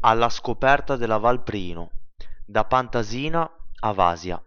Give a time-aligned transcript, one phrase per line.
[0.00, 1.90] alla scoperta della Val Prino,
[2.46, 3.48] da Pantasina
[3.80, 4.42] a Vasia.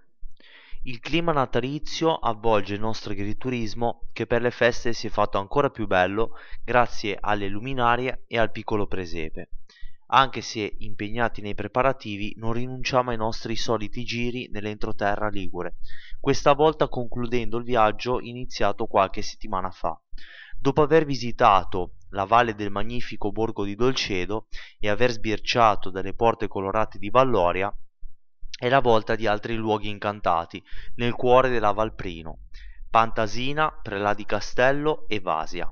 [0.85, 5.69] Il clima natalizio avvolge il nostro agriturismo che per le feste si è fatto ancora
[5.69, 6.31] più bello
[6.63, 9.49] grazie alle luminarie e al piccolo presepe.
[10.07, 15.75] Anche se impegnati nei preparativi non rinunciamo ai nostri soliti giri nell'entroterra ligure,
[16.19, 19.99] questa volta concludendo il viaggio iniziato qualche settimana fa.
[20.63, 24.47] Dopo aver visitato la valle del magnifico borgo di Dolcedo
[24.79, 27.69] e aver sbirciato dalle porte colorate di Valloria,
[28.57, 30.63] è la volta di altri luoghi incantati
[30.95, 32.43] nel cuore della Valprino,
[32.89, 35.69] Pantasina, Prelà di Castello e Vasia.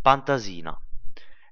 [0.00, 0.72] Pantasina.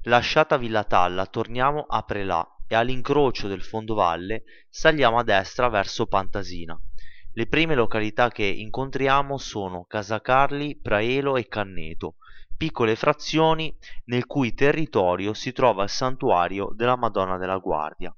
[0.02, 6.80] Lasciata Villa Talla torniamo a Prelà e all'incrocio del fondovalle saliamo a destra verso Pantasina.
[7.32, 12.14] Le prime località che incontriamo sono Casacarli, Praelo e Canneto,
[12.60, 13.74] piccole frazioni
[14.04, 18.14] nel cui territorio si trova il santuario della Madonna della Guardia.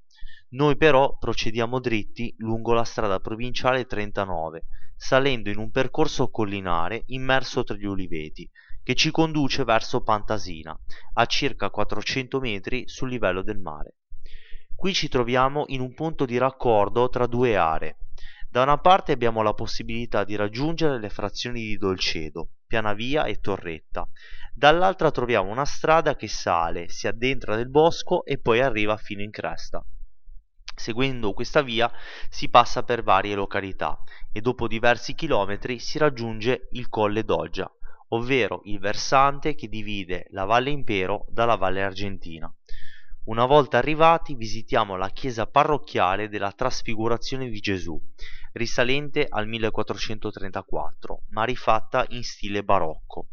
[0.49, 4.65] Noi però procediamo dritti lungo la strada provinciale 39,
[4.97, 8.49] salendo in un percorso collinare immerso tra gli uliveti,
[8.83, 10.77] che ci conduce verso Pantasina,
[11.13, 13.95] a circa 400 metri sul livello del mare.
[14.75, 17.95] Qui ci troviamo in un punto di raccordo tra due aree.
[18.53, 24.07] Da una parte abbiamo la possibilità di raggiungere le frazioni di Dolcedo, Pianavia e Torretta.
[24.53, 29.31] Dall'altra troviamo una strada che sale, si addentra nel bosco e poi arriva fino in
[29.31, 29.83] cresta.
[30.75, 31.91] Seguendo questa via
[32.29, 33.97] si passa per varie località
[34.31, 37.67] e dopo diversi chilometri si raggiunge il Colle Doggia,
[38.09, 42.53] ovvero il versante che divide la Valle Impero dalla Valle Argentina.
[43.25, 47.97] Una volta arrivati visitiamo la chiesa parrocchiale della Trasfigurazione di Gesù,
[48.51, 53.29] risalente al 1434, ma rifatta in stile barocco.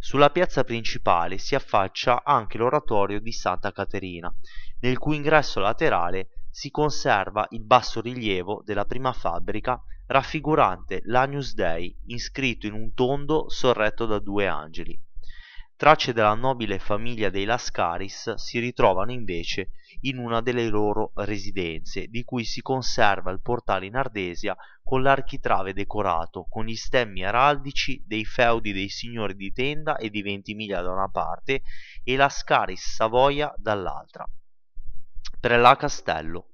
[0.00, 4.28] Sulla piazza principale si affaccia anche l'oratorio di Santa Caterina,
[4.80, 12.66] nel cui ingresso laterale si conserva il bassorilievo della prima fabbrica raffigurante l'Agnus Dei inscritto
[12.66, 15.00] in un tondo sorretto da due angeli.
[15.78, 19.68] Tracce della nobile famiglia dei Lascaris si ritrovano invece
[20.00, 25.72] in una delle loro residenze, di cui si conserva il portale in ardesia con l'architrave
[25.72, 30.90] decorato con gli stemmi araldici dei feudi dei signori di Tenda e di Ventimiglia da
[30.90, 31.62] una parte
[32.02, 34.28] e Lascaris Savoia dall'altra.
[35.38, 36.47] Prelà Castello.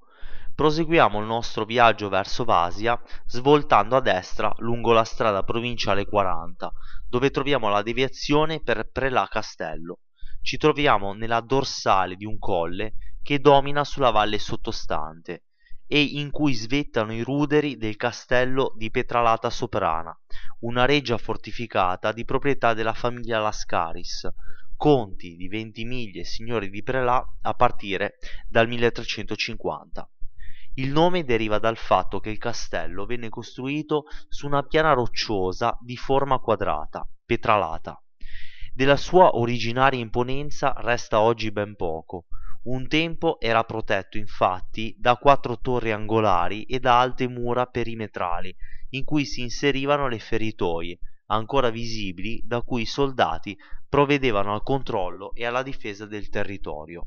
[0.57, 6.73] Proseguiamo il nostro viaggio verso Vasia svoltando a destra lungo la strada provinciale 40,
[7.09, 9.99] dove troviamo la deviazione per Prelà Castello.
[10.43, 15.47] Ci troviamo nella dorsale di un colle che domina sulla valle sottostante
[15.89, 20.17] e in cui svettano i ruderi del castello di Petralata Soprana,
[20.61, 24.33] una reggia fortificata di proprietà della famiglia Lascaris,
[24.77, 30.09] conti di Ventimiglia e signori di Prelà a partire dal 1350.
[30.77, 35.97] Il nome deriva dal fatto che il castello venne costruito su una piana rocciosa di
[35.97, 38.03] forma quadrata, petralata.
[38.73, 42.25] Della sua originaria imponenza resta oggi ben poco.
[42.65, 48.53] Un tempo era protetto infatti da quattro torri angolari e da alte mura perimetrali
[48.91, 53.57] in cui si inserivano le feritoie, ancora visibili, da cui i soldati
[53.89, 57.07] provvedevano al controllo e alla difesa del territorio.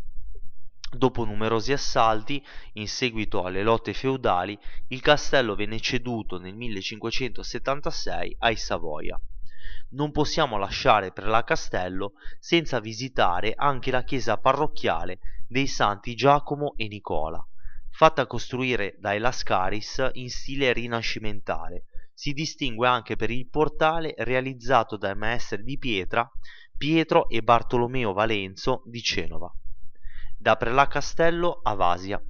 [0.90, 2.42] Dopo numerosi assalti,
[2.74, 9.20] in seguito alle lotte feudali, il castello venne ceduto nel 1576 ai Savoia.
[9.90, 16.74] Non possiamo lasciare per la castello senza visitare anche la chiesa parrocchiale dei santi Giacomo
[16.78, 17.46] e Nicola,
[17.90, 21.84] fatta costruire dai Lascaris in stile rinascimentale.
[22.14, 26.30] Si distingue anche per il portale realizzato dai maestri di pietra
[26.78, 29.54] Pietro e Bartolomeo Valenzo di Genova.
[30.40, 32.24] Da Prelà Castello a Vasia.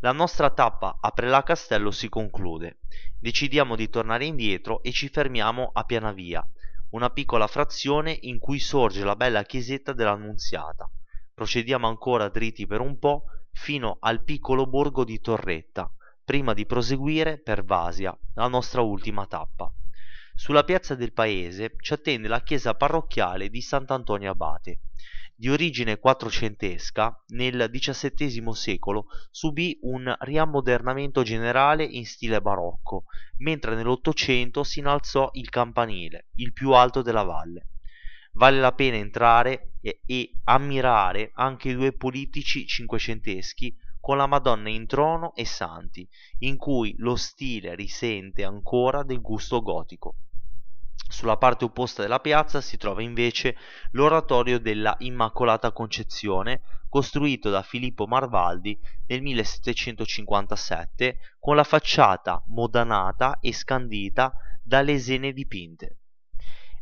[0.00, 2.80] La nostra tappa a Prelà Castello si conclude.
[3.20, 6.44] Decidiamo di tornare indietro e ci fermiamo a Pianavia,
[6.90, 10.90] una piccola frazione in cui sorge la bella chiesetta dell'Annunziata.
[11.32, 15.88] Procediamo ancora dritti per un po' fino al piccolo borgo di Torretta,
[16.24, 19.72] prima di proseguire per Vasia, la nostra ultima tappa.
[20.34, 24.80] Sulla piazza del paese ci attende la chiesa parrocchiale di Sant'Antonio Abate.
[25.38, 33.04] Di origine quattrocentesca, nel XVII secolo subì un riammodernamento generale in stile barocco,
[33.40, 37.68] mentre nell'Ottocento si innalzò il campanile, il più alto della valle.
[38.32, 44.70] Vale la pena entrare e, e ammirare anche i due politici cinquecenteschi con la Madonna
[44.70, 50.16] in trono e santi, in cui lo stile risente ancora del gusto gotico.
[51.08, 53.56] Sulla parte opposta della piazza si trova invece
[53.92, 63.52] l'oratorio della Immacolata Concezione, costruito da Filippo Marvaldi nel 1757 con la facciata modanata e
[63.52, 65.98] scandita da lesene dipinte.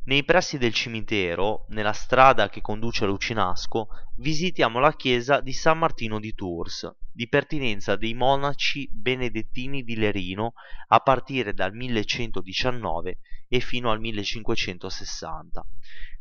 [0.07, 5.79] Nei pressi del cimitero, nella strada che conduce a Lucinasco, visitiamo la chiesa di San
[5.79, 10.53] Martino di Tours, di pertinenza dei monaci benedettini di Lerino
[10.89, 13.19] a partire dal 1119
[13.49, 15.67] e fino al 1560.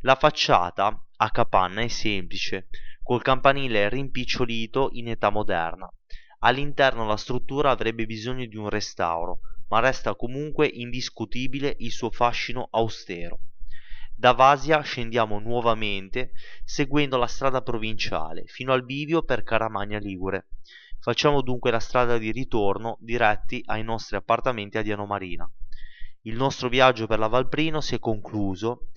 [0.00, 2.68] La facciata a capanna è semplice,
[3.02, 5.92] col campanile rimpicciolito in età moderna.
[6.38, 12.66] All'interno la struttura avrebbe bisogno di un restauro, ma resta comunque indiscutibile il suo fascino
[12.70, 13.40] austero.
[14.16, 20.50] Da Vasia scendiamo nuovamente seguendo la strada provinciale fino al bivio per Caramagna Ligure.
[21.00, 25.50] Facciamo dunque la strada di ritorno diretti ai nostri appartamenti a Diano Marina.
[26.22, 28.88] Il nostro viaggio per la Valprino si è concluso.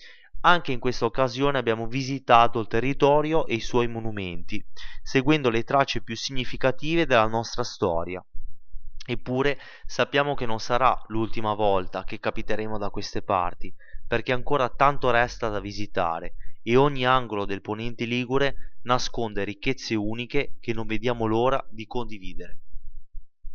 [0.42, 4.64] Anche in questa occasione abbiamo visitato il territorio e i suoi monumenti,
[5.02, 8.24] seguendo le tracce più significative della nostra storia.
[9.10, 13.74] Eppure sappiamo che non sarà l'ultima volta che capiteremo da queste parti,
[14.06, 20.58] perché ancora tanto resta da visitare e ogni angolo del ponente ligure nasconde ricchezze uniche
[20.60, 22.60] che non vediamo l'ora di condividere